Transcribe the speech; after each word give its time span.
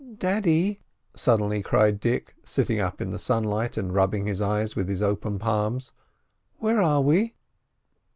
"Daddy!" 0.17 0.79
suddenly 1.15 1.61
cried 1.61 1.99
Dick, 1.99 2.33
sitting 2.43 2.79
up 2.79 3.01
in 3.01 3.11
the 3.11 3.19
sunlight 3.19 3.77
and 3.77 3.93
rubbing 3.93 4.25
his 4.25 4.41
eyes 4.41 4.75
with 4.75 4.89
his 4.89 5.03
open 5.03 5.37
palms. 5.37 5.91
"Where 6.57 6.81
are 6.81 7.01
we?" 7.03 7.35